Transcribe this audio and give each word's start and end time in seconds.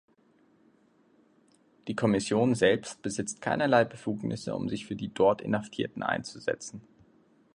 Die 1.87 1.93
Kommission 1.95 2.55
selbst 2.55 3.03
besitzt 3.03 3.39
keinerlei 3.39 3.85
Befugnisse, 3.85 4.55
um 4.55 4.67
sich 4.67 4.87
für 4.87 4.95
die 4.95 5.13
dort 5.13 5.41
Inhaftierten 5.41 6.01
einzusetzen. 6.01 6.81